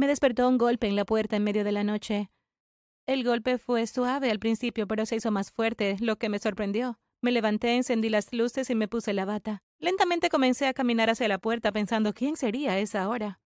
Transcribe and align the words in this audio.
Me 0.00 0.06
despertó 0.06 0.48
un 0.48 0.56
golpe 0.56 0.86
en 0.86 0.96
la 0.96 1.04
puerta 1.04 1.36
en 1.36 1.44
medio 1.44 1.62
de 1.62 1.72
la 1.72 1.84
noche. 1.84 2.30
El 3.06 3.22
golpe 3.22 3.58
fue 3.58 3.86
suave 3.86 4.30
al 4.30 4.38
principio, 4.38 4.88
pero 4.88 5.04
se 5.04 5.16
hizo 5.16 5.30
más 5.30 5.50
fuerte, 5.50 5.98
lo 6.00 6.16
que 6.16 6.30
me 6.30 6.38
sorprendió. 6.38 6.98
Me 7.20 7.32
levanté, 7.32 7.76
encendí 7.76 8.08
las 8.08 8.32
luces 8.32 8.70
y 8.70 8.74
me 8.74 8.88
puse 8.88 9.12
la 9.12 9.26
bata. 9.26 9.62
Lentamente 9.78 10.30
comencé 10.30 10.66
a 10.66 10.72
caminar 10.72 11.10
hacia 11.10 11.28
la 11.28 11.36
puerta 11.36 11.70
pensando 11.70 12.14
quién 12.14 12.38
sería 12.38 12.78
esa 12.78 13.10
hora. 13.10 13.42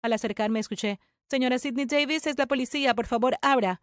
Al 0.00 0.14
acercarme 0.14 0.60
escuché 0.60 0.98
Señora 1.28 1.58
Sidney 1.58 1.84
Davis, 1.84 2.26
es 2.26 2.38
la 2.38 2.46
policía, 2.46 2.94
por 2.94 3.04
favor, 3.04 3.36
abra. 3.42 3.82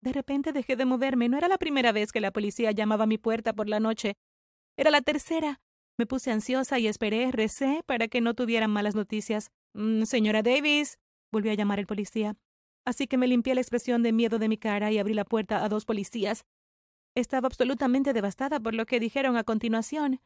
De 0.00 0.12
repente 0.12 0.50
dejé 0.50 0.74
de 0.74 0.86
moverme. 0.86 1.28
No 1.28 1.38
era 1.38 1.46
la 1.46 1.56
primera 1.56 1.92
vez 1.92 2.10
que 2.10 2.20
la 2.20 2.32
policía 2.32 2.72
llamaba 2.72 3.04
a 3.04 3.06
mi 3.06 3.18
puerta 3.18 3.52
por 3.52 3.68
la 3.68 3.78
noche. 3.78 4.16
Era 4.76 4.90
la 4.90 5.02
tercera. 5.02 5.60
Me 5.96 6.06
puse 6.06 6.32
ansiosa 6.32 6.80
y 6.80 6.88
esperé, 6.88 7.30
recé 7.30 7.84
para 7.86 8.08
que 8.08 8.20
no 8.20 8.34
tuvieran 8.34 8.72
malas 8.72 8.96
noticias. 8.96 9.52
Mm, 9.74 10.04
señora 10.04 10.42
Davis, 10.42 10.98
volvió 11.32 11.52
a 11.52 11.54
llamar 11.54 11.78
el 11.78 11.86
policía. 11.86 12.36
Así 12.84 13.06
que 13.06 13.18
me 13.18 13.28
limpié 13.28 13.54
la 13.54 13.60
expresión 13.60 14.02
de 14.02 14.12
miedo 14.12 14.38
de 14.38 14.48
mi 14.48 14.56
cara 14.56 14.90
y 14.90 14.98
abrí 14.98 15.14
la 15.14 15.24
puerta 15.24 15.64
a 15.64 15.68
dos 15.68 15.84
policías. 15.84 16.44
Estaba 17.14 17.46
absolutamente 17.46 18.12
devastada 18.12 18.60
por 18.60 18.74
lo 18.74 18.86
que 18.86 19.00
dijeron 19.00 19.36
a 19.36 19.44
continuación. 19.44 20.20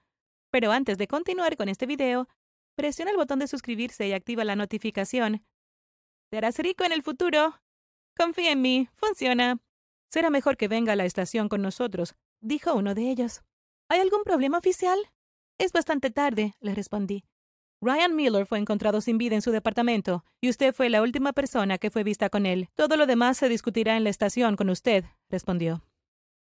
Pero 0.50 0.70
antes 0.70 0.98
de 0.98 1.08
continuar 1.08 1.56
con 1.56 1.68
este 1.68 1.86
video, 1.86 2.28
presiona 2.76 3.10
el 3.10 3.16
botón 3.16 3.38
de 3.38 3.48
suscribirse 3.48 4.06
y 4.06 4.12
activa 4.12 4.44
la 4.44 4.56
notificación. 4.56 5.44
Te 6.30 6.38
harás 6.38 6.58
rico 6.58 6.84
en 6.84 6.92
el 6.92 7.02
futuro. 7.02 7.60
Confía 8.16 8.52
en 8.52 8.62
mí, 8.62 8.88
funciona. 8.94 9.58
Será 10.10 10.30
mejor 10.30 10.56
que 10.56 10.68
venga 10.68 10.92
a 10.92 10.96
la 10.96 11.04
estación 11.04 11.48
con 11.48 11.60
nosotros, 11.60 12.14
dijo 12.40 12.74
uno 12.74 12.94
de 12.94 13.10
ellos. 13.10 13.42
¿Hay 13.88 14.00
algún 14.00 14.22
problema 14.22 14.58
oficial? 14.58 14.98
Es 15.58 15.72
bastante 15.72 16.10
tarde, 16.10 16.54
le 16.60 16.74
respondí. 16.74 17.24
Ryan 17.84 18.16
Miller 18.16 18.46
fue 18.46 18.58
encontrado 18.58 19.02
sin 19.02 19.18
vida 19.18 19.34
en 19.34 19.42
su 19.42 19.50
departamento, 19.50 20.24
y 20.40 20.48
usted 20.48 20.74
fue 20.74 20.88
la 20.88 21.02
última 21.02 21.34
persona 21.34 21.76
que 21.76 21.90
fue 21.90 22.02
vista 22.02 22.30
con 22.30 22.46
él. 22.46 22.70
Todo 22.74 22.96
lo 22.96 23.06
demás 23.06 23.36
se 23.36 23.50
discutirá 23.50 23.98
en 23.98 24.04
la 24.04 24.10
estación 24.10 24.56
con 24.56 24.70
usted, 24.70 25.04
respondió. 25.28 25.84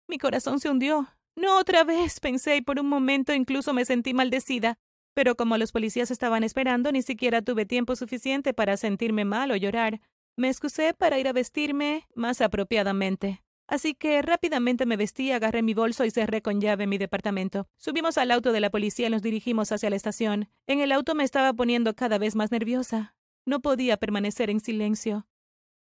Mi 0.06 0.18
corazón 0.18 0.60
se 0.60 0.68
hundió. 0.68 1.08
No 1.34 1.58
otra 1.58 1.84
vez, 1.84 2.20
pensé, 2.20 2.56
y 2.56 2.60
por 2.60 2.78
un 2.78 2.86
momento 2.86 3.32
incluso 3.32 3.72
me 3.72 3.86
sentí 3.86 4.12
maldecida. 4.12 4.76
Pero 5.14 5.34
como 5.34 5.56
los 5.56 5.72
policías 5.72 6.10
estaban 6.10 6.44
esperando, 6.44 6.92
ni 6.92 7.00
siquiera 7.00 7.40
tuve 7.40 7.64
tiempo 7.64 7.96
suficiente 7.96 8.52
para 8.52 8.76
sentirme 8.76 9.24
mal 9.24 9.52
o 9.52 9.56
llorar. 9.56 10.02
Me 10.36 10.48
excusé 10.48 10.92
para 10.92 11.18
ir 11.18 11.28
a 11.28 11.32
vestirme 11.32 12.06
más 12.14 12.42
apropiadamente. 12.42 13.42
Así 13.66 13.94
que 13.94 14.20
rápidamente 14.22 14.86
me 14.86 14.96
vestí, 14.96 15.30
agarré 15.32 15.62
mi 15.62 15.74
bolso 15.74 16.04
y 16.04 16.10
cerré 16.10 16.42
con 16.42 16.60
llave 16.60 16.86
mi 16.86 16.98
departamento. 16.98 17.68
Subimos 17.78 18.18
al 18.18 18.30
auto 18.30 18.52
de 18.52 18.60
la 18.60 18.70
policía 18.70 19.06
y 19.06 19.10
nos 19.10 19.22
dirigimos 19.22 19.72
hacia 19.72 19.90
la 19.90 19.96
estación. 19.96 20.48
En 20.66 20.80
el 20.80 20.92
auto 20.92 21.14
me 21.14 21.24
estaba 21.24 21.52
poniendo 21.52 21.94
cada 21.94 22.18
vez 22.18 22.34
más 22.34 22.50
nerviosa. 22.50 23.14
No 23.46 23.60
podía 23.60 23.96
permanecer 23.96 24.50
en 24.50 24.60
silencio. 24.60 25.26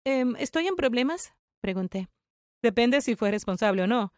Em, 0.05 0.35
¿Estoy 0.37 0.67
en 0.67 0.75
problemas? 0.75 1.33
pregunté. 1.61 2.09
Depende 2.61 3.01
si 3.01 3.15
fue 3.15 3.31
responsable 3.31 3.83
o 3.83 3.87
no. 3.87 4.13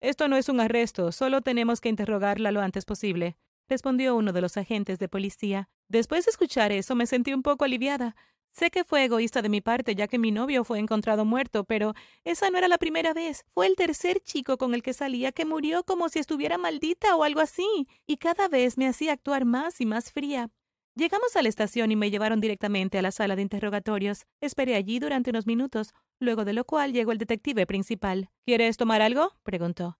Esto 0.00 0.28
no 0.28 0.36
es 0.36 0.48
un 0.48 0.60
arresto, 0.60 1.12
solo 1.12 1.42
tenemos 1.42 1.80
que 1.80 1.90
interrogarla 1.90 2.52
lo 2.52 2.62
antes 2.62 2.86
posible, 2.86 3.36
respondió 3.68 4.16
uno 4.16 4.32
de 4.32 4.40
los 4.40 4.56
agentes 4.56 4.98
de 4.98 5.08
policía. 5.08 5.68
Después 5.88 6.24
de 6.24 6.30
escuchar 6.30 6.72
eso, 6.72 6.94
me 6.94 7.06
sentí 7.06 7.34
un 7.34 7.42
poco 7.42 7.64
aliviada. 7.64 8.16
Sé 8.52 8.70
que 8.70 8.84
fue 8.84 9.04
egoísta 9.04 9.42
de 9.42 9.48
mi 9.48 9.60
parte, 9.60 9.94
ya 9.94 10.08
que 10.08 10.18
mi 10.18 10.32
novio 10.32 10.64
fue 10.64 10.78
encontrado 10.78 11.24
muerto, 11.24 11.64
pero 11.64 11.94
esa 12.24 12.50
no 12.50 12.58
era 12.58 12.68
la 12.68 12.78
primera 12.78 13.14
vez. 13.14 13.44
Fue 13.54 13.66
el 13.66 13.76
tercer 13.76 14.20
chico 14.20 14.58
con 14.58 14.74
el 14.74 14.82
que 14.82 14.92
salía 14.92 15.32
que 15.32 15.44
murió 15.44 15.84
como 15.84 16.08
si 16.08 16.18
estuviera 16.18 16.58
maldita 16.58 17.14
o 17.16 17.22
algo 17.22 17.40
así, 17.40 17.88
y 18.06 18.16
cada 18.16 18.48
vez 18.48 18.76
me 18.76 18.88
hacía 18.88 19.12
actuar 19.12 19.44
más 19.44 19.80
y 19.80 19.86
más 19.86 20.10
fría. 20.12 20.50
Llegamos 20.96 21.36
a 21.36 21.42
la 21.42 21.48
estación 21.48 21.92
y 21.92 21.96
me 21.96 22.10
llevaron 22.10 22.40
directamente 22.40 22.98
a 22.98 23.02
la 23.02 23.12
sala 23.12 23.36
de 23.36 23.42
interrogatorios. 23.42 24.26
Esperé 24.40 24.74
allí 24.74 24.98
durante 24.98 25.30
unos 25.30 25.46
minutos, 25.46 25.94
luego 26.18 26.44
de 26.44 26.52
lo 26.52 26.64
cual 26.64 26.92
llegó 26.92 27.12
el 27.12 27.18
detective 27.18 27.66
principal. 27.66 28.28
¿Quieres 28.44 28.76
tomar 28.76 29.00
algo? 29.00 29.32
preguntó. 29.44 29.98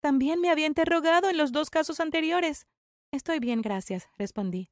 También 0.00 0.40
me 0.40 0.50
había 0.50 0.66
interrogado 0.66 1.28
en 1.28 1.36
los 1.36 1.52
dos 1.52 1.68
casos 1.68 2.00
anteriores. 2.00 2.66
Estoy 3.12 3.40
bien, 3.40 3.60
gracias, 3.60 4.08
respondí. 4.16 4.70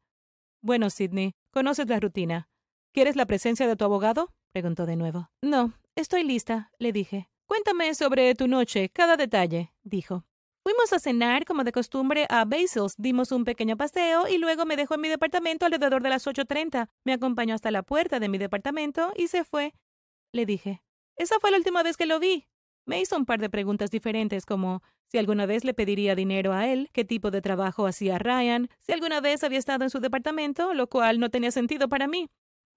Bueno, 0.62 0.90
Sidney, 0.90 1.34
conoces 1.50 1.88
la 1.88 2.00
rutina. 2.00 2.48
¿Quieres 2.92 3.16
la 3.16 3.26
presencia 3.26 3.66
de 3.66 3.76
tu 3.76 3.84
abogado? 3.84 4.32
preguntó 4.52 4.86
de 4.86 4.96
nuevo. 4.96 5.30
No, 5.42 5.74
estoy 5.94 6.24
lista, 6.24 6.70
le 6.78 6.92
dije. 6.92 7.28
Cuéntame 7.46 7.94
sobre 7.94 8.34
tu 8.34 8.48
noche, 8.48 8.88
cada 8.88 9.16
detalle, 9.16 9.72
dijo. 9.82 10.24
Fuimos 10.62 10.92
a 10.92 10.98
cenar, 10.98 11.44
como 11.44 11.64
de 11.64 11.72
costumbre, 11.72 12.26
a 12.28 12.44
Basil's, 12.44 12.94
dimos 12.98 13.32
un 13.32 13.44
pequeño 13.44 13.76
paseo 13.76 14.28
y 14.28 14.38
luego 14.38 14.66
me 14.66 14.76
dejó 14.76 14.94
en 14.94 15.00
mi 15.02 15.08
departamento 15.08 15.64
alrededor 15.64 16.02
de 16.02 16.10
las 16.10 16.26
8.30. 16.26 16.88
Me 17.04 17.12
acompañó 17.12 17.54
hasta 17.54 17.70
la 17.70 17.82
puerta 17.82 18.20
de 18.20 18.28
mi 18.28 18.36
departamento 18.36 19.12
y 19.16 19.28
se 19.28 19.44
fue. 19.44 19.74
Le 20.32 20.44
dije, 20.44 20.82
esa 21.16 21.38
fue 21.40 21.50
la 21.50 21.56
última 21.56 21.82
vez 21.82 21.96
que 21.96 22.06
lo 22.06 22.18
vi. 22.20 22.48
Me 22.84 23.00
hizo 23.00 23.16
un 23.16 23.26
par 23.26 23.40
de 23.40 23.50
preguntas 23.50 23.90
diferentes 23.90 24.44
como 24.44 24.82
si 25.06 25.18
alguna 25.18 25.46
vez 25.46 25.64
le 25.64 25.72
pediría 25.72 26.14
dinero 26.14 26.52
a 26.52 26.66
él, 26.66 26.90
qué 26.92 27.04
tipo 27.04 27.30
de 27.30 27.40
trabajo 27.40 27.86
hacía 27.86 28.18
Ryan, 28.18 28.68
si 28.80 28.92
alguna 28.92 29.20
vez 29.20 29.44
había 29.44 29.58
estado 29.58 29.84
en 29.84 29.90
su 29.90 30.00
departamento, 30.00 30.74
lo 30.74 30.86
cual 30.88 31.18
no 31.18 31.30
tenía 31.30 31.50
sentido 31.50 31.88
para 31.88 32.08
mí. 32.08 32.28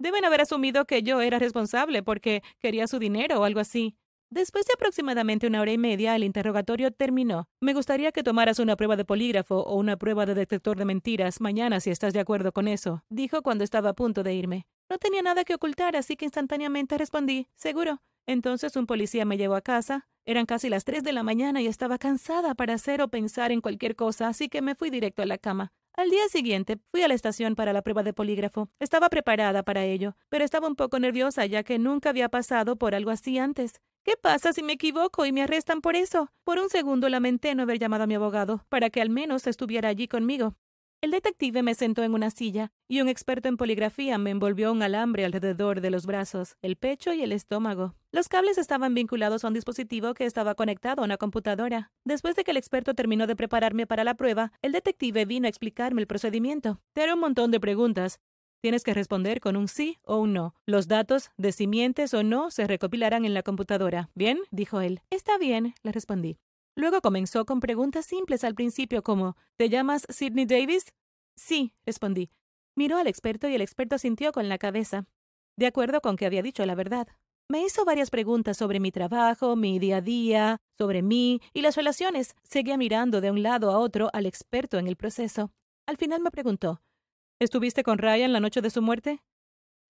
Deben 0.01 0.25
haber 0.25 0.41
asumido 0.41 0.85
que 0.85 1.03
yo 1.03 1.22
era 1.22 1.38
responsable 1.38 2.01
porque 2.01 2.41
quería 2.57 2.88
su 2.88 2.97
dinero 2.97 3.39
o 3.39 3.44
algo 3.44 3.59
así. 3.59 3.95
Después 4.31 4.66
de 4.66 4.73
aproximadamente 4.73 5.45
una 5.45 5.62
hora 5.62 5.73
y 5.73 5.78
media, 5.78 6.16
el 6.16 6.23
interrogatorio 6.23 6.89
terminó. 6.89 7.47
Me 7.59 7.75
gustaría 7.75 8.11
que 8.11 8.23
tomaras 8.23 8.57
una 8.57 8.75
prueba 8.75 8.95
de 8.95 9.06
polígrafo 9.06 9.57
o 9.59 9.75
una 9.75 9.97
prueba 9.97 10.25
de 10.25 10.34
detector 10.34 10.75
de 10.75 10.85
mentiras 10.85 11.40
mañana 11.40 11.79
si 11.79 11.91
estás 11.91 12.13
de 12.13 12.19
acuerdo 12.19 12.51
con 12.51 12.67
eso, 12.67 13.03
dijo 13.09 13.44
cuando 13.44 13.63
estaba 13.63 13.90
a 13.90 13.94
punto 13.94 14.23
de 14.23 14.34
irme. 14.34 14.66
No 14.90 14.97
tenía 14.97 15.22
nada 15.22 15.44
que 15.44 15.53
ocultar, 15.53 15.95
así 15.95 16.16
que 16.16 16.25
instantáneamente 16.25 16.97
respondí, 16.97 17.47
seguro. 17.56 18.01
Entonces 18.25 18.75
un 18.75 18.88
policía 18.88 19.23
me 19.25 19.38
llevó 19.38 19.53
a 19.53 19.61
casa. 19.61 20.07
Eran 20.25 20.47
casi 20.47 20.69
las 20.69 20.84
tres 20.84 21.03
de 21.03 21.13
la 21.13 21.22
mañana 21.22 21.61
y 21.61 21.67
estaba 21.67 22.00
cansada 22.00 22.56
para 22.56 22.73
hacer 22.73 23.03
o 23.03 23.09
pensar 23.09 23.51
en 23.51 23.61
cualquier 23.61 23.95
cosa, 23.95 24.29
así 24.29 24.50
que 24.50 24.63
me 24.63 24.73
fui 24.73 24.90
directo 24.90 25.22
a 25.22 25.28
la 25.28 25.38
cama. 25.38 25.73
Al 25.94 26.09
día 26.09 26.28
siguiente 26.29 26.78
fui 26.90 27.02
a 27.03 27.07
la 27.07 27.13
estación 27.13 27.56
para 27.56 27.74
la 27.74 27.81
prueba 27.81 28.02
de 28.02 28.13
polígrafo. 28.13 28.69
Estaba 28.79 29.09
preparada 29.09 29.63
para 29.63 29.84
ello, 29.84 30.16
pero 30.29 30.46
estaba 30.46 30.68
un 30.68 30.75
poco 30.75 31.00
nerviosa 31.00 31.46
ya 31.46 31.63
que 31.63 31.79
nunca 31.79 32.09
había 32.09 32.29
pasado 32.29 32.78
por 32.78 32.96
algo 32.96 33.12
así 33.12 33.38
antes. 33.38 33.81
¿Qué 34.03 34.13
pasa 34.19 34.53
si 34.53 34.63
me 34.63 34.74
equivoco 34.74 35.25
y 35.25 35.31
me 35.31 35.44
arrestan 35.44 35.81
por 35.81 35.96
eso? 35.96 36.31
Por 36.44 36.59
un 36.59 36.69
segundo 36.69 37.09
lamenté 37.09 37.53
no 37.56 37.63
haber 37.63 37.78
llamado 37.78 38.06
a 38.06 38.07
mi 38.07 38.16
abogado, 38.16 38.66
para 38.69 38.90
que 38.90 39.02
al 39.02 39.09
menos 39.09 39.46
estuviera 39.47 39.90
allí 39.90 40.07
conmigo. 40.07 40.56
El 41.01 41.09
detective 41.09 41.63
me 41.63 41.73
sentó 41.73 42.03
en 42.03 42.13
una 42.13 42.29
silla 42.29 42.72
y 42.88 43.01
un 43.01 43.09
experto 43.09 43.50
en 43.50 43.57
poligrafía 43.57 44.19
me 44.19 44.29
envolvió 44.29 44.72
un 44.72 44.84
alambre 44.84 45.25
alrededor 45.25 45.81
de 45.81 45.89
los 45.89 46.06
brazos, 46.06 46.57
el 46.62 46.75
pecho 46.75 47.12
y 47.12 47.23
el 47.23 47.31
estómago. 47.31 47.95
Los 48.12 48.29
cables 48.29 48.59
estaban 48.59 48.94
vinculados 48.94 49.44
a 49.44 49.47
un 49.47 49.56
dispositivo 49.56 50.13
que 50.13 50.25
estaba 50.25 50.53
conectado 50.53 51.01
a 51.01 51.06
una 51.06 51.17
computadora. 51.17 51.91
Después 52.06 52.35
de 52.35 52.44
que 52.44 52.51
el 52.51 52.57
experto 52.57 52.94
terminó 52.94 53.25
de 53.25 53.35
prepararme 53.35 53.88
para 53.88 54.03
la 54.03 54.13
prueba, 54.13 54.51
el 54.61 54.73
detective 54.73 55.25
vino 55.25 55.47
a 55.47 55.50
explicarme 55.50 56.01
el 56.01 56.07
procedimiento. 56.07 56.79
Te 56.94 57.01
haré 57.01 57.16
un 57.16 57.19
montón 57.19 57.50
de 57.50 57.59
preguntas, 57.59 58.19
Tienes 58.61 58.84
que 58.84 58.94
responder 58.94 59.41
con 59.41 59.56
un 59.56 59.67
sí 59.67 59.97
o 60.03 60.17
un 60.17 60.34
no. 60.34 60.53
Los 60.67 60.88
datos 60.88 61.31
de 61.35 61.51
si 61.51 61.66
mientes 61.66 62.13
o 62.13 62.22
no 62.22 62.51
se 62.51 62.67
recopilarán 62.67 63.25
en 63.25 63.34
la 63.34 63.41
computadora. 63.41 64.11
¿Bien? 64.13 64.38
dijo 64.51 64.81
él. 64.81 65.01
Está 65.09 65.40
bien, 65.40 65.73
le 65.81 65.91
respondí. 65.91 66.38
Luego 66.81 66.99
comenzó 66.99 67.45
con 67.45 67.59
preguntas 67.59 68.07
simples 68.07 68.43
al 68.43 68.55
principio 68.55 69.03
como 69.03 69.37
¿Te 69.55 69.69
llamas 69.69 70.07
Sidney 70.09 70.47
Davis? 70.47 70.91
Sí, 71.35 71.75
respondí. 71.85 72.31
Miró 72.75 72.97
al 72.97 73.05
experto 73.05 73.47
y 73.47 73.53
el 73.53 73.61
experto 73.61 73.99
sintió 73.99 74.31
con 74.31 74.49
la 74.49 74.57
cabeza, 74.57 75.05
de 75.57 75.67
acuerdo 75.67 76.01
con 76.01 76.15
que 76.15 76.25
había 76.25 76.41
dicho 76.41 76.65
la 76.65 76.73
verdad. 76.73 77.07
Me 77.47 77.61
hizo 77.61 77.85
varias 77.85 78.09
preguntas 78.09 78.57
sobre 78.57 78.79
mi 78.79 78.91
trabajo, 78.91 79.55
mi 79.55 79.77
día 79.77 79.97
a 79.97 80.01
día, 80.01 80.57
sobre 80.75 81.03
mí 81.03 81.39
y 81.53 81.61
las 81.61 81.75
relaciones. 81.75 82.33
Seguía 82.41 82.77
mirando 82.77 83.21
de 83.21 83.29
un 83.29 83.43
lado 83.43 83.69
a 83.69 83.77
otro 83.77 84.09
al 84.11 84.25
experto 84.25 84.79
en 84.79 84.87
el 84.87 84.95
proceso. 84.95 85.51
Al 85.85 85.97
final 85.97 86.21
me 86.21 86.31
preguntó 86.31 86.81
¿Estuviste 87.37 87.83
con 87.83 87.99
Ryan 87.99 88.33
la 88.33 88.39
noche 88.39 88.59
de 88.59 88.71
su 88.71 88.81
muerte? 88.81 89.21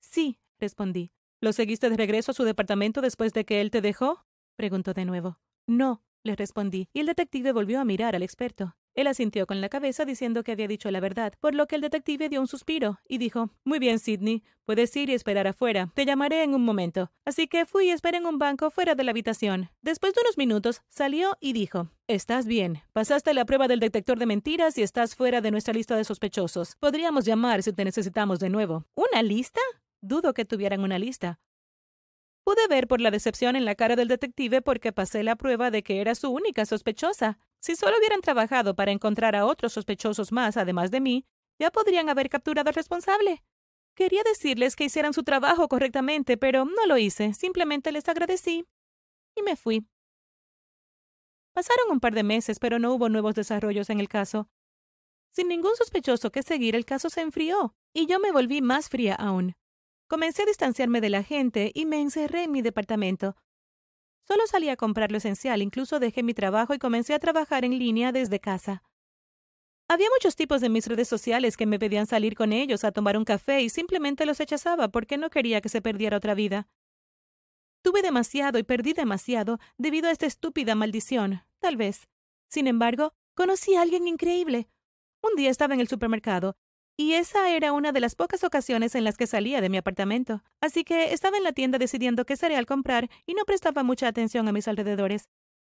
Sí, 0.01 0.39
respondí. 0.59 1.13
¿Lo 1.39 1.53
seguiste 1.53 1.89
de 1.89 1.95
regreso 1.95 2.31
a 2.31 2.35
su 2.35 2.43
departamento 2.43 2.99
después 2.99 3.31
de 3.31 3.45
que 3.45 3.61
él 3.61 3.71
te 3.71 3.79
dejó? 3.79 4.25
preguntó 4.57 4.93
de 4.93 5.05
nuevo. 5.05 5.39
No, 5.67 6.03
le 6.23 6.35
respondí, 6.35 6.87
y 6.93 6.99
el 6.99 7.05
detective 7.05 7.51
volvió 7.51 7.79
a 7.79 7.85
mirar 7.85 8.15
al 8.15 8.23
experto. 8.23 8.75
Él 8.93 9.07
asintió 9.07 9.47
con 9.47 9.61
la 9.61 9.69
cabeza 9.69 10.03
diciendo 10.03 10.43
que 10.43 10.51
había 10.51 10.67
dicho 10.67 10.91
la 10.91 10.99
verdad, 10.99 11.33
por 11.39 11.55
lo 11.55 11.65
que 11.65 11.75
el 11.75 11.81
detective 11.81 12.27
dio 12.27 12.41
un 12.41 12.47
suspiro 12.47 12.99
y 13.07 13.19
dijo 13.19 13.49
Muy 13.63 13.79
bien, 13.79 13.99
Sidney, 13.99 14.43
puedes 14.65 14.95
ir 14.97 15.09
y 15.09 15.13
esperar 15.13 15.47
afuera. 15.47 15.91
Te 15.95 16.05
llamaré 16.05 16.43
en 16.43 16.53
un 16.53 16.63
momento. 16.63 17.09
Así 17.25 17.47
que 17.47 17.65
fui 17.65 17.87
y 17.87 17.91
esperé 17.91 18.17
en 18.17 18.25
un 18.25 18.37
banco 18.37 18.69
fuera 18.69 18.95
de 18.95 19.03
la 19.03 19.11
habitación. 19.11 19.69
Después 19.81 20.13
de 20.13 20.21
unos 20.21 20.37
minutos, 20.37 20.81
salió 20.89 21.37
y 21.39 21.53
dijo 21.53 21.89
Estás 22.07 22.45
bien. 22.45 22.81
Pasaste 22.91 23.33
la 23.33 23.45
prueba 23.45 23.69
del 23.69 23.79
detector 23.79 24.19
de 24.19 24.25
mentiras 24.25 24.77
y 24.77 24.81
estás 24.81 25.15
fuera 25.15 25.39
de 25.39 25.51
nuestra 25.51 25.73
lista 25.73 25.95
de 25.95 26.03
sospechosos. 26.03 26.75
Podríamos 26.77 27.25
llamar 27.25 27.63
si 27.63 27.71
te 27.71 27.85
necesitamos 27.85 28.39
de 28.39 28.49
nuevo. 28.49 28.85
¿Una 28.95 29.23
lista? 29.23 29.61
Dudo 30.01 30.33
que 30.33 30.45
tuvieran 30.45 30.81
una 30.81 30.99
lista. 30.99 31.39
Pude 32.43 32.67
ver 32.67 32.87
por 32.87 33.01
la 33.01 33.11
decepción 33.11 33.55
en 33.55 33.65
la 33.65 33.75
cara 33.75 33.95
del 33.95 34.07
detective 34.07 34.61
porque 34.61 34.91
pasé 34.91 35.23
la 35.23 35.35
prueba 35.35 35.69
de 35.69 35.83
que 35.83 36.01
era 36.01 36.15
su 36.15 36.29
única 36.31 36.65
sospechosa. 36.65 37.37
Si 37.59 37.75
solo 37.75 37.97
hubieran 37.99 38.21
trabajado 38.21 38.75
para 38.75 38.91
encontrar 38.91 39.35
a 39.35 39.45
otros 39.45 39.73
sospechosos 39.73 40.31
más, 40.31 40.57
además 40.57 40.89
de 40.89 41.01
mí, 41.01 41.25
ya 41.59 41.69
podrían 41.71 42.09
haber 42.09 42.29
capturado 42.29 42.69
al 42.69 42.75
responsable. 42.75 43.43
Quería 43.95 44.23
decirles 44.23 44.75
que 44.75 44.85
hicieran 44.85 45.13
su 45.13 45.23
trabajo 45.23 45.67
correctamente, 45.67 46.37
pero 46.37 46.65
no 46.65 46.85
lo 46.87 46.97
hice. 46.97 47.33
Simplemente 47.33 47.91
les 47.91 48.07
agradecí 48.09 48.65
y 49.35 49.43
me 49.43 49.55
fui. 49.55 49.85
Pasaron 51.53 51.91
un 51.91 51.99
par 51.99 52.15
de 52.15 52.23
meses, 52.23 52.59
pero 52.59 52.79
no 52.79 52.93
hubo 52.93 53.09
nuevos 53.09 53.35
desarrollos 53.35 53.89
en 53.89 53.99
el 53.99 54.07
caso. 54.07 54.49
Sin 55.33 55.47
ningún 55.47 55.75
sospechoso 55.75 56.31
que 56.31 56.43
seguir, 56.43 56.75
el 56.75 56.85
caso 56.85 57.09
se 57.09 57.21
enfrió, 57.21 57.75
y 57.93 58.05
yo 58.05 58.19
me 58.19 58.31
volví 58.31 58.61
más 58.61 58.89
fría 58.89 59.15
aún. 59.15 59.55
Comencé 60.11 60.41
a 60.41 60.45
distanciarme 60.45 60.99
de 60.99 61.09
la 61.09 61.23
gente 61.23 61.71
y 61.73 61.85
me 61.85 62.01
encerré 62.01 62.43
en 62.43 62.51
mi 62.51 62.61
departamento. 62.61 63.37
Solo 64.27 64.45
salí 64.45 64.67
a 64.67 64.75
comprar 64.75 65.09
lo 65.09 65.19
esencial, 65.19 65.61
incluso 65.61 66.01
dejé 66.01 66.21
mi 66.21 66.33
trabajo 66.33 66.73
y 66.73 66.79
comencé 66.79 67.13
a 67.13 67.19
trabajar 67.19 67.63
en 67.63 67.79
línea 67.79 68.11
desde 68.11 68.41
casa. 68.41 68.83
Había 69.87 70.09
muchos 70.09 70.35
tipos 70.35 70.59
de 70.59 70.67
mis 70.67 70.85
redes 70.85 71.07
sociales 71.07 71.55
que 71.55 71.65
me 71.65 71.79
pedían 71.79 72.07
salir 72.07 72.35
con 72.35 72.51
ellos 72.51 72.83
a 72.83 72.91
tomar 72.91 73.15
un 73.15 73.23
café 73.23 73.61
y 73.61 73.69
simplemente 73.69 74.25
los 74.25 74.37
rechazaba 74.37 74.89
porque 74.89 75.17
no 75.17 75.29
quería 75.29 75.61
que 75.61 75.69
se 75.69 75.81
perdiera 75.81 76.17
otra 76.17 76.33
vida. 76.33 76.67
Tuve 77.81 78.01
demasiado 78.01 78.59
y 78.59 78.63
perdí 78.63 78.91
demasiado 78.91 79.59
debido 79.77 80.09
a 80.09 80.11
esta 80.11 80.25
estúpida 80.25 80.75
maldición, 80.75 81.41
tal 81.59 81.77
vez. 81.77 82.09
Sin 82.49 82.67
embargo, 82.67 83.13
conocí 83.33 83.75
a 83.75 83.81
alguien 83.81 84.09
increíble. 84.09 84.67
Un 85.23 85.37
día 85.37 85.49
estaba 85.49 85.73
en 85.73 85.79
el 85.79 85.87
supermercado, 85.87 86.57
y 87.01 87.15
esa 87.15 87.49
era 87.49 87.73
una 87.73 87.91
de 87.91 87.99
las 87.99 88.13
pocas 88.13 88.43
ocasiones 88.43 88.93
en 88.93 89.03
las 89.03 89.17
que 89.17 89.25
salía 89.25 89.59
de 89.59 89.69
mi 89.69 89.77
apartamento. 89.77 90.43
Así 90.61 90.83
que 90.83 91.13
estaba 91.13 91.35
en 91.35 91.43
la 91.43 91.51
tienda 91.51 91.79
decidiendo 91.79 92.25
qué 92.25 92.37
cereal 92.37 92.67
comprar 92.67 93.09
y 93.25 93.33
no 93.33 93.43
prestaba 93.43 93.81
mucha 93.81 94.07
atención 94.07 94.47
a 94.47 94.51
mis 94.51 94.67
alrededores. 94.67 95.27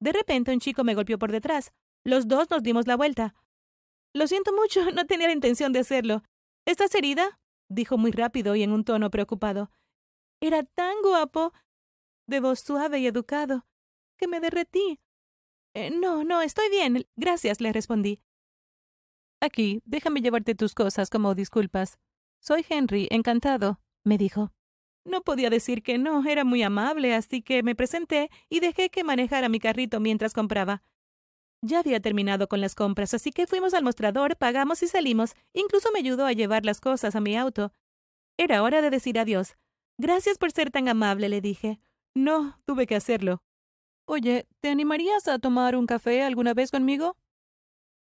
De 0.00 0.10
repente 0.10 0.52
un 0.52 0.58
chico 0.58 0.82
me 0.82 0.96
golpeó 0.96 1.20
por 1.20 1.30
detrás. 1.30 1.72
Los 2.02 2.26
dos 2.26 2.50
nos 2.50 2.64
dimos 2.64 2.88
la 2.88 2.96
vuelta. 2.96 3.36
Lo 4.12 4.26
siento 4.26 4.52
mucho, 4.52 4.90
no 4.90 5.06
tenía 5.06 5.28
la 5.28 5.32
intención 5.32 5.72
de 5.72 5.78
hacerlo. 5.78 6.24
¿Estás 6.66 6.92
herida? 6.96 7.38
dijo 7.68 7.98
muy 7.98 8.10
rápido 8.10 8.56
y 8.56 8.64
en 8.64 8.72
un 8.72 8.82
tono 8.82 9.08
preocupado. 9.08 9.70
Era 10.40 10.64
tan 10.64 10.94
guapo 11.02 11.52
de 12.26 12.40
voz 12.40 12.58
suave 12.58 12.98
y 12.98 13.06
educado, 13.06 13.64
que 14.18 14.26
me 14.26 14.40
derretí. 14.40 14.98
Eh, 15.74 15.92
no, 15.92 16.24
no, 16.24 16.42
estoy 16.42 16.68
bien. 16.68 17.06
Gracias, 17.14 17.60
le 17.60 17.72
respondí. 17.72 18.20
Aquí, 19.42 19.82
déjame 19.84 20.20
llevarte 20.20 20.54
tus 20.54 20.72
cosas 20.72 21.10
como 21.10 21.34
disculpas. 21.34 21.98
Soy 22.40 22.64
Henry, 22.68 23.08
encantado, 23.10 23.80
me 24.04 24.16
dijo. 24.16 24.52
No 25.04 25.22
podía 25.22 25.50
decir 25.50 25.82
que 25.82 25.98
no, 25.98 26.24
era 26.24 26.44
muy 26.44 26.62
amable, 26.62 27.12
así 27.12 27.42
que 27.42 27.64
me 27.64 27.74
presenté 27.74 28.30
y 28.48 28.60
dejé 28.60 28.88
que 28.88 29.02
manejara 29.02 29.48
mi 29.48 29.58
carrito 29.58 29.98
mientras 29.98 30.32
compraba. 30.32 30.84
Ya 31.60 31.80
había 31.80 31.98
terminado 31.98 32.46
con 32.46 32.60
las 32.60 32.76
compras, 32.76 33.14
así 33.14 33.32
que 33.32 33.48
fuimos 33.48 33.74
al 33.74 33.82
mostrador, 33.82 34.36
pagamos 34.36 34.80
y 34.84 34.86
salimos. 34.86 35.34
Incluso 35.54 35.90
me 35.92 35.98
ayudó 35.98 36.24
a 36.24 36.32
llevar 36.32 36.64
las 36.64 36.80
cosas 36.80 37.16
a 37.16 37.20
mi 37.20 37.36
auto. 37.36 37.72
Era 38.38 38.62
hora 38.62 38.80
de 38.80 38.90
decir 38.90 39.18
adiós. 39.18 39.56
Gracias 39.98 40.38
por 40.38 40.52
ser 40.52 40.70
tan 40.70 40.88
amable, 40.88 41.28
le 41.28 41.40
dije. 41.40 41.80
No, 42.14 42.60
tuve 42.64 42.86
que 42.86 42.94
hacerlo. 42.94 43.42
Oye, 44.06 44.46
¿te 44.60 44.68
animarías 44.68 45.26
a 45.26 45.40
tomar 45.40 45.74
un 45.74 45.86
café 45.86 46.22
alguna 46.22 46.54
vez 46.54 46.70
conmigo? 46.70 47.16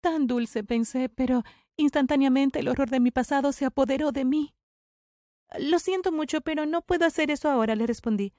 Tan 0.00 0.26
dulce, 0.26 0.64
pensé, 0.64 1.08
pero 1.08 1.42
instantáneamente 1.76 2.60
el 2.60 2.68
horror 2.68 2.88
de 2.90 3.00
mi 3.00 3.10
pasado 3.10 3.52
se 3.52 3.66
apoderó 3.66 4.12
de 4.12 4.24
mí. 4.24 4.54
Lo 5.58 5.78
siento 5.78 6.12
mucho, 6.12 6.40
pero 6.40 6.64
no 6.64 6.82
puedo 6.82 7.04
hacer 7.04 7.30
eso 7.30 7.50
ahora, 7.50 7.74
le 7.74 7.86
respondí. 7.86 8.32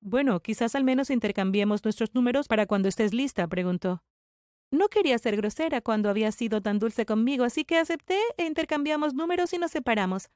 Bueno, 0.00 0.40
quizás 0.40 0.74
al 0.74 0.84
menos 0.84 1.10
intercambiemos 1.10 1.84
nuestros 1.84 2.14
números 2.14 2.48
para 2.48 2.66
cuando 2.66 2.88
estés 2.88 3.12
lista, 3.12 3.46
preguntó. 3.46 4.02
No 4.70 4.88
quería 4.88 5.18
ser 5.18 5.36
grosera 5.36 5.82
cuando 5.82 6.08
había 6.08 6.32
sido 6.32 6.62
tan 6.62 6.78
dulce 6.78 7.04
conmigo, 7.04 7.44
así 7.44 7.64
que 7.64 7.76
acepté 7.76 8.18
e 8.38 8.46
intercambiamos 8.46 9.14
números 9.14 9.52
y 9.52 9.58
nos 9.58 9.70
separamos. 9.70 10.30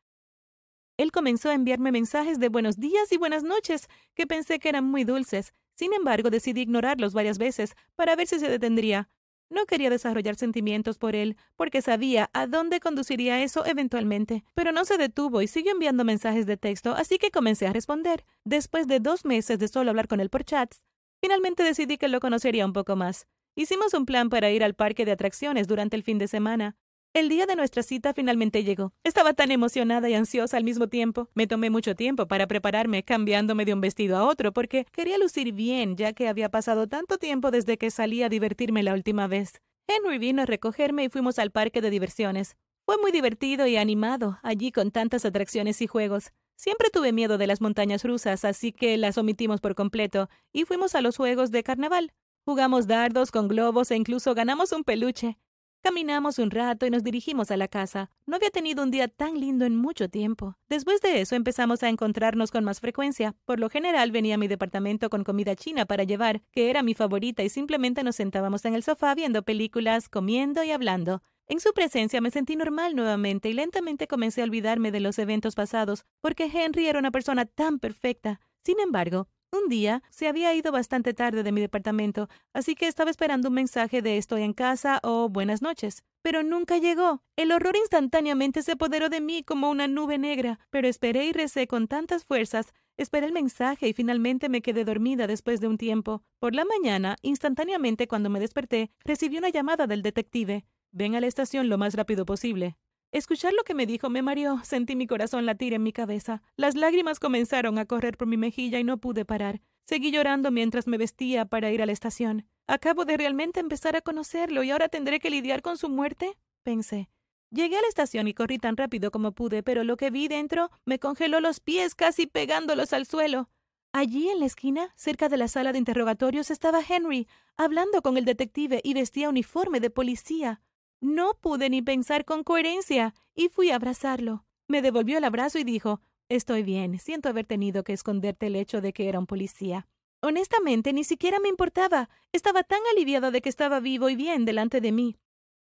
Él 0.99 1.11
comenzó 1.13 1.49
a 1.51 1.55
enviarme 1.55 1.93
mensajes 1.93 2.39
de 2.39 2.49
buenos 2.49 2.77
días 2.79 3.11
y 3.13 3.17
buenas 3.17 3.43
noches, 3.43 3.89
que 4.15 4.27
pensé 4.27 4.59
que 4.59 4.69
eran 4.69 4.85
muy 4.85 5.05
dulces. 5.05 5.55
Sin 5.75 5.93
embargo, 5.95 6.31
decidí 6.31 6.63
ignorarlos 6.63 7.13
varias 7.13 7.39
veces 7.39 7.75
para 7.95 8.17
ver 8.17 8.27
si 8.27 8.39
se 8.39 8.49
detendría. 8.49 9.11
No 9.49 9.65
quería 9.67 9.91
desarrollar 9.91 10.35
sentimientos 10.35 10.99
por 10.99 11.15
él, 11.15 11.37
porque 11.55 11.81
sabía 11.81 12.31
a 12.33 12.47
dónde 12.47 12.81
conduciría 12.81 13.43
eso 13.43 13.65
eventualmente. 13.65 14.45
Pero 14.55 14.73
no 14.73 14.85
se 14.85 14.99
detuvo 14.99 15.41
y 15.41 15.47
siguió 15.47 15.73
enviando 15.73 16.05
mensajes 16.05 16.47
de 16.47 16.57
texto, 16.57 16.95
así 16.95 17.19
que 17.19 17.31
comencé 17.31 17.67
a 17.67 17.73
responder. 17.73 18.25
Después 18.45 18.89
de 18.89 18.99
dos 18.99 19.25
meses 19.25 19.59
de 19.59 19.69
solo 19.69 19.91
hablar 19.91 20.09
con 20.09 20.21
él 20.21 20.31
por 20.31 20.45
chats, 20.45 20.83
finalmente 21.21 21.63
decidí 21.63 21.97
que 21.97 22.09
lo 22.09 22.21
conocería 22.21 22.67
un 22.67 22.73
poco 22.73 22.97
más. 22.97 23.29
Hicimos 23.55 23.95
un 23.95 24.05
plan 24.05 24.31
para 24.31 24.51
ir 24.51 24.65
al 24.65 24.75
parque 24.75 25.05
de 25.05 25.13
atracciones 25.13 25.69
durante 25.69 25.97
el 25.97 26.03
fin 26.03 26.19
de 26.19 26.29
semana. 26.29 26.77
El 27.17 27.31
día 27.31 27.47
de 27.47 27.57
nuestra 27.57 27.83
cita 27.83 28.13
finalmente 28.13 28.63
llegó. 28.63 28.93
Estaba 29.03 29.33
tan 29.33 29.51
emocionada 29.51 30.11
y 30.11 30.13
ansiosa 30.13 30.59
al 30.59 30.65
mismo 30.65 30.89
tiempo. 30.89 31.31
Me 31.33 31.47
tomé 31.47 31.71
mucho 31.71 31.95
tiempo 31.95 32.29
para 32.29 32.47
prepararme, 32.47 33.05
cambiándome 33.05 33.65
de 33.65 33.73
un 33.73 33.81
vestido 33.81 34.19
a 34.19 34.25
otro, 34.27 34.53
porque 34.53 34.85
quería 34.93 35.17
lucir 35.17 35.55
bien, 35.55 35.97
ya 35.97 36.13
que 36.13 36.29
había 36.29 36.51
pasado 36.51 36.89
tanto 36.89 37.17
tiempo 37.17 37.51
desde 37.51 37.79
que 37.79 37.91
salí 37.91 38.23
a 38.23 38.29
divertirme 38.29 38.83
la 38.83 38.93
última 38.93 39.29
vez. 39.29 39.63
Henry 39.89 40.19
vino 40.19 40.43
a 40.43 40.45
recogerme 40.45 41.05
y 41.05 41.09
fuimos 41.09 41.39
al 41.39 41.53
parque 41.53 41.81
de 41.81 41.89
diversiones. 41.89 42.55
Fue 42.85 42.99
muy 42.99 43.13
divertido 43.13 43.67
y 43.67 43.79
animado, 43.79 44.39
allí 44.43 44.71
con 44.71 44.91
tantas 44.91 45.25
atracciones 45.25 45.81
y 45.81 45.87
juegos. 45.87 46.35
Siempre 46.55 46.91
tuve 46.91 47.15
miedo 47.15 47.39
de 47.39 47.47
las 47.47 47.63
montañas 47.63 48.05
rusas, 48.05 48.45
así 48.45 48.73
que 48.73 48.99
las 48.99 49.17
omitimos 49.17 49.63
por 49.63 49.75
completo, 49.75 50.29
y 50.53 50.67
fuimos 50.67 50.95
a 50.95 51.01
los 51.01 51.17
juegos 51.17 51.51
de 51.51 51.63
carnaval. 51.63 52.13
Jugamos 52.45 52.87
dardos 52.87 53.31
con 53.31 53.49
globos 53.49 53.91
e 53.91 53.97
incluso 53.97 54.35
ganamos 54.35 54.73
un 54.73 54.85
peluche. 54.85 55.39
Caminamos 55.83 56.39
un 56.39 56.51
rato 56.51 56.85
y 56.85 56.91
nos 56.91 57.05
dirigimos 57.05 57.51
a 57.51 57.57
la 57.57 57.69
casa. 57.69 58.11
No 58.27 58.37
había 58.37 58.51
tenido 58.51 58.83
un 58.83 58.91
día 58.91 59.07
tan 59.07 59.39
lindo 59.39 59.65
en 59.65 59.77
mucho 59.77 60.09
tiempo. 60.09 60.57
Después 60.69 61.01
de 61.01 61.21
eso 61.21 61.37
empezamos 61.37 61.83
a 61.83 61.89
encontrarnos 61.89 62.51
con 62.51 62.65
más 62.65 62.81
frecuencia. 62.81 63.37
Por 63.45 63.61
lo 63.61 63.71
general 63.71 64.11
venía 64.11 64.35
a 64.35 64.39
mi 64.39 64.49
departamento 64.49 65.11
con 65.11 65.23
comida 65.23 65.55
china 65.55 65.87
para 65.87 66.05
llevar, 66.05 66.43
que 66.51 66.71
era 66.71 66.83
mi 66.83 66.95
favorita, 66.95 67.45
y 67.45 67.49
simplemente 67.49 68.03
nos 68.03 68.17
sentábamos 68.17 68.65
en 68.65 68.75
el 68.75 68.83
sofá 68.83 69.15
viendo 69.15 69.45
películas, 69.45 70.09
comiendo 70.09 70.65
y 70.65 70.73
hablando. 70.73 71.23
En 71.49 71.61
su 71.61 71.73
presencia 71.73 72.21
me 72.21 72.33
sentí 72.33 72.57
normal 72.57 72.97
nuevamente 72.97 73.49
y 73.49 73.53
lentamente 73.53 74.09
comencé 74.09 74.41
a 74.41 74.45
olvidarme 74.45 74.91
de 74.91 74.99
los 74.99 75.17
eventos 75.21 75.55
pasados, 75.55 76.05
porque 76.21 76.51
Henry 76.53 76.89
era 76.89 76.99
una 76.99 77.13
persona 77.13 77.45
tan 77.45 77.79
perfecta. 77.79 78.41
Sin 78.65 78.81
embargo, 78.81 79.29
un 79.57 79.69
día 79.69 80.03
se 80.11 80.29
había 80.29 80.55
ido 80.55 80.73
bastante 80.73 81.15
tarde 81.15 81.43
de 81.43 81.53
mi 81.53 81.61
departamento, 81.61 82.29
así 82.53 82.75
que 82.75 82.87
estaba 82.87 83.11
esperando 83.11 83.49
un 83.49 83.55
mensaje 83.55 84.03
de 84.03 84.17
estoy 84.17 84.43
en 84.43 84.53
casa 84.53 85.01
o 85.03 85.29
buenas 85.29 85.63
noches. 85.63 86.05
Pero 86.23 86.43
nunca 86.43 86.79
llegó. 86.79 87.23
El 87.37 87.53
horror 87.53 87.77
instantáneamente 87.77 88.63
se 88.63 88.73
apoderó 88.73 89.09
de 89.09 89.21
mí 89.21 89.43
como 89.45 89.71
una 89.71 89.87
nube 89.87 90.19
negra, 90.19 90.59
pero 90.71 90.89
esperé 90.89 91.27
y 91.27 91.33
recé 91.33 91.67
con 91.67 91.87
tantas 91.87 92.25
fuerzas. 92.25 92.73
Esperé 92.97 93.27
el 93.27 93.33
mensaje 93.33 93.89
y 93.89 93.93
finalmente 93.93 94.49
me 94.49 94.63
quedé 94.63 94.85
dormida 94.85 95.27
después 95.27 95.61
de 95.61 95.69
un 95.69 95.79
tiempo. 95.79 96.23
Por 96.41 96.55
la 96.55 96.65
mañana, 96.65 97.17
instantáneamente 97.23 98.09
cuando 98.09 98.31
me 98.31 98.41
desperté, 98.41 98.91
recibí 99.05 99.39
una 99.39 99.51
llamada 99.51 99.87
del 99.87 100.03
detective. 100.03 100.65
Ven 100.93 101.15
a 101.15 101.21
la 101.21 101.27
estación 101.27 101.69
lo 101.69 101.79
más 101.79 101.95
rápido 101.95 102.25
posible. 102.25 102.77
Escuchar 103.13 103.53
lo 103.53 103.63
que 103.65 103.75
me 103.75 103.87
dijo 103.87 104.11
me 104.11 104.23
mareó, 104.23 104.63
sentí 104.65 104.97
mi 104.97 105.07
corazón 105.07 105.47
latir 105.47 105.73
en 105.75 105.83
mi 105.83 105.93
cabeza. 105.93 106.43
Las 106.57 106.75
lágrimas 106.75 107.21
comenzaron 107.21 107.79
a 107.79 107.87
correr 107.87 108.17
por 108.17 108.27
mi 108.27 108.37
mejilla 108.37 108.79
y 108.79 108.85
no 108.85 108.99
pude 108.99 109.25
parar. 109.25 109.61
Seguí 109.87 110.11
llorando 110.11 110.51
mientras 110.51 110.87
me 110.87 110.99
vestía 110.99 111.45
para 111.45 111.71
ir 111.71 111.81
a 111.81 111.87
la 111.87 111.93
estación. 111.93 112.47
¿Acabo 112.67 113.05
de 113.05 113.17
realmente 113.17 113.61
empezar 113.61 113.95
a 113.95 114.01
conocerlo 114.01 114.65
y 114.65 114.71
ahora 114.71 114.89
tendré 114.89 115.21
que 115.21 115.31
lidiar 115.31 115.63
con 115.63 115.79
su 115.79 115.89
muerte? 115.89 116.37
pensé. 116.65 117.09
Llegué 117.51 117.77
a 117.79 117.81
la 117.81 117.89
estación 117.89 118.27
y 118.27 118.35
corrí 118.35 118.59
tan 118.59 118.77
rápido 118.77 119.13
como 119.13 119.33
pude, 119.33 119.63
pero 119.63 119.85
lo 119.85 119.97
que 119.97 120.11
vi 120.11 120.27
dentro 120.27 120.71
me 120.85 120.99
congeló 120.99 121.41
los 121.41 121.61
pies 121.61 121.95
casi 121.95 122.27
pegándolos 122.27 122.93
al 122.93 123.07
suelo. 123.07 123.49
Allí 123.93 124.29
en 124.29 124.41
la 124.41 124.47
esquina, 124.47 124.93
cerca 124.97 125.29
de 125.29 125.37
la 125.37 125.47
sala 125.47 125.73
de 125.73 125.79
interrogatorios, 125.79 126.51
estaba 126.51 126.81
Henry, 126.87 127.29
hablando 127.57 128.03
con 128.03 128.17
el 128.17 128.25
detective 128.25 128.81
y 128.83 128.95
vestía 128.95 129.29
uniforme 129.29 129.79
de 129.79 129.91
policía. 129.91 130.61
No 131.07 131.35
pude 131.41 131.71
ni 131.71 131.83
pensar 131.83 132.25
con 132.25 132.43
coherencia 132.43 133.15
y 133.33 133.49
fui 133.49 133.71
a 133.71 133.77
abrazarlo. 133.77 134.45
Me 134.67 134.83
devolvió 134.83 135.19
el 135.19 135.25
abrazo 135.25 135.57
y 135.61 135.63
dijo 135.63 136.01
Estoy 136.29 136.65
bien, 136.65 136.99
siento 136.99 137.29
haber 137.29 137.47
tenido 137.47 137.85
que 137.85 137.93
esconderte 137.93 138.49
el 138.49 138.57
hecho 138.57 138.81
de 138.81 138.93
que 138.93 139.09
era 139.09 139.21
un 139.21 139.29
policía. 139.29 139.87
Honestamente, 140.21 140.93
ni 140.93 141.05
siquiera 141.05 141.39
me 141.39 141.49
importaba. 141.49 142.11
Estaba 142.33 142.65
tan 142.65 142.81
aliviada 142.91 143.31
de 143.31 143.41
que 143.41 143.49
estaba 143.49 143.79
vivo 143.79 144.09
y 144.09 144.17
bien 144.17 144.45
delante 144.45 144.81
de 144.81 144.91
mí. 144.91 145.17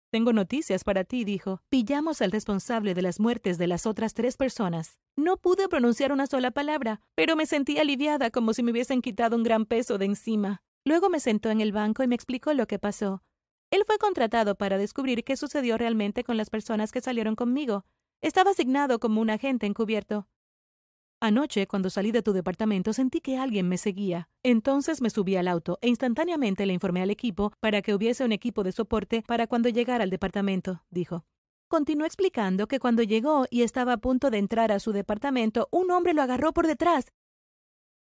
Tengo 0.09 0.33
noticias 0.33 0.83
para 0.83 1.03
ti, 1.03 1.23
dijo. 1.23 1.61
Pillamos 1.69 2.23
al 2.23 2.31
responsable 2.31 2.95
de 2.95 3.03
las 3.03 3.19
muertes 3.19 3.59
de 3.59 3.67
las 3.67 3.85
otras 3.85 4.15
tres 4.15 4.37
personas. 4.37 4.97
No 5.15 5.37
pude 5.37 5.69
pronunciar 5.69 6.11
una 6.11 6.25
sola 6.25 6.49
palabra, 6.49 6.99
pero 7.13 7.35
me 7.35 7.45
sentí 7.45 7.77
aliviada 7.77 8.31
como 8.31 8.55
si 8.55 8.63
me 8.63 8.71
hubiesen 8.71 9.03
quitado 9.03 9.35
un 9.35 9.43
gran 9.43 9.67
peso 9.67 9.99
de 9.99 10.05
encima. 10.05 10.63
Luego 10.83 11.11
me 11.11 11.19
sentó 11.19 11.51
en 11.51 11.61
el 11.61 11.73
banco 11.73 12.01
y 12.01 12.07
me 12.07 12.15
explicó 12.15 12.55
lo 12.55 12.65
que 12.65 12.79
pasó. 12.79 13.21
Él 13.69 13.83
fue 13.85 13.97
contratado 13.97 14.55
para 14.55 14.77
descubrir 14.77 15.23
qué 15.23 15.35
sucedió 15.35 15.77
realmente 15.77 16.23
con 16.23 16.37
las 16.37 16.49
personas 16.49 16.91
que 16.91 17.01
salieron 17.01 17.35
conmigo. 17.35 17.85
Estaba 18.21 18.51
asignado 18.51 18.99
como 18.99 19.19
un 19.19 19.29
agente 19.29 19.65
encubierto. 19.65 20.27
Anoche, 21.19 21.67
cuando 21.67 21.89
salí 21.89 22.11
de 22.11 22.21
tu 22.21 22.31
departamento, 22.31 22.93
sentí 22.93 23.21
que 23.21 23.37
alguien 23.37 23.67
me 23.67 23.77
seguía. 23.77 24.29
Entonces 24.43 25.01
me 25.01 25.09
subí 25.09 25.35
al 25.35 25.47
auto 25.47 25.79
e 25.81 25.89
instantáneamente 25.89 26.65
le 26.65 26.73
informé 26.73 27.01
al 27.01 27.09
equipo 27.09 27.51
para 27.59 27.81
que 27.81 27.93
hubiese 27.93 28.23
un 28.23 28.31
equipo 28.31 28.63
de 28.63 28.71
soporte 28.71 29.23
para 29.23 29.47
cuando 29.47 29.67
llegara 29.67 30.03
al 30.03 30.11
departamento, 30.11 30.83
dijo. 30.89 31.25
Continuó 31.67 32.05
explicando 32.05 32.67
que 32.67 32.79
cuando 32.79 33.03
llegó 33.03 33.45
y 33.49 33.63
estaba 33.63 33.93
a 33.93 33.97
punto 33.97 34.29
de 34.29 34.37
entrar 34.37 34.71
a 34.71 34.79
su 34.79 34.93
departamento, 34.93 35.67
un 35.71 35.91
hombre 35.91 36.13
lo 36.13 36.21
agarró 36.21 36.53
por 36.53 36.67
detrás. 36.67 37.07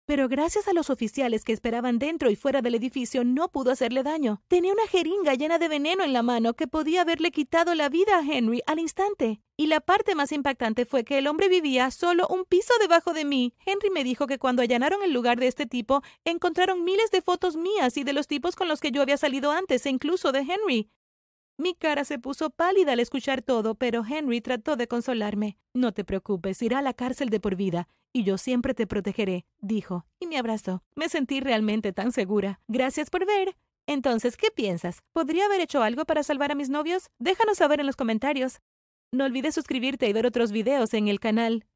Pero 0.07 0.29
gracias 0.29 0.67
a 0.67 0.73
los 0.73 0.91
oficiales 0.91 1.45
que 1.45 1.53
esperaban 1.53 1.99
dentro 1.99 2.31
y 2.31 2.37
fuera 2.37 2.63
del 2.63 2.75
edificio, 2.75 3.25
no 3.25 3.49
pudo 3.49 3.71
hacerle 3.71 4.03
daño. 4.03 4.43
Tenía 4.49 4.73
una 4.73 4.87
jeringa 4.87 5.35
llena 5.35 5.59
de 5.59 5.69
veneno 5.69 6.03
en 6.03 6.13
la 6.13 6.23
mano 6.23 6.55
que 6.55 6.67
podía 6.67 7.03
haberle 7.03 7.31
quitado 7.31 7.75
la 7.75 7.89
vida 7.89 8.19
a 8.19 8.23
Henry 8.23 8.63
al 8.67 8.81
instante. 8.81 9.41
Y 9.57 9.67
la 9.67 9.81
parte 9.81 10.15
más 10.15 10.33
impactante 10.33 10.87
fue 10.87 11.05
que 11.05 11.19
el 11.19 11.27
hombre 11.27 11.49
vivía 11.49 11.91
solo 11.91 12.27
un 12.29 12.45
piso 12.45 12.73
debajo 12.81 13.13
de 13.13 13.25
mí. 13.25 13.55
Henry 13.65 13.91
me 13.91 14.05
dijo 14.05 14.27
que 14.27 14.39
cuando 14.39 14.63
allanaron 14.63 15.03
el 15.03 15.13
lugar 15.13 15.39
de 15.39 15.49
este 15.49 15.67
tipo, 15.67 16.03
encontraron 16.25 16.83
miles 16.83 17.11
de 17.11 17.21
fotos 17.21 17.57
mías 17.57 17.97
y 17.97 18.03
de 18.03 18.15
los 18.15 18.27
tipos 18.27 18.57
con 18.57 18.69
los 18.69 18.81
que 18.81 18.91
yo 18.91 19.03
había 19.03 19.17
salido 19.17 19.51
antes, 19.53 19.85
e 19.87 19.91
incluso 19.91 20.33
de 20.33 20.41
Henry. 20.41 20.91
Mi 21.61 21.75
cara 21.75 22.07
se 22.07 22.19
puso 22.19 22.49
pálida 22.49 22.93
al 22.93 23.01
escuchar 23.01 23.43
todo, 23.43 23.75
pero 23.75 24.03
Henry 24.03 24.41
trató 24.41 24.77
de 24.77 24.89
consolarme. 24.89 25.59
No 25.75 25.93
te 25.93 26.07
preocupes, 26.07 26.63
irá 26.63 26.79
a 26.79 26.83
la 26.83 26.95
cárcel 26.95 27.29
de 27.29 27.39
por 27.39 27.55
vida, 27.55 27.87
y 28.15 28.25
yo 28.25 28.39
siempre 28.39 28.73
te 28.73 28.87
protegeré, 28.87 29.45
dijo, 29.61 30.07
y 30.19 30.27
me 30.27 30.39
abrazó. 30.39 30.83
Me 30.97 31.11
sentí 31.11 31.39
realmente 31.41 31.93
tan 31.93 32.13
segura. 32.13 32.61
Gracias 32.67 33.11
por 33.11 33.27
ver. 33.27 33.59
Entonces, 33.87 34.39
¿qué 34.39 34.51
piensas? 34.51 35.01
¿Podría 35.13 35.45
haber 35.45 35.61
hecho 35.61 35.83
algo 35.83 36.07
para 36.07 36.23
salvar 36.23 36.51
a 36.51 36.55
mis 36.55 36.71
novios? 36.71 37.11
Déjanos 37.19 37.59
saber 37.59 37.81
en 37.81 37.87
los 37.87 37.97
comentarios. 37.97 38.61
No 39.13 39.27
olvides 39.27 39.55
suscribirte 39.55 40.09
y 40.09 40.15
ver 40.15 40.25
otros 40.25 40.53
videos 40.53 40.95
en 40.95 41.09
el 41.09 41.21
canal. 41.21 41.67